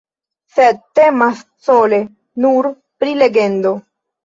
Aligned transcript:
Sed 0.53 0.79
temas 0.99 1.43
sole 1.67 2.01
nur 2.47 2.73
pri 3.03 3.17
legendo. 3.23 3.79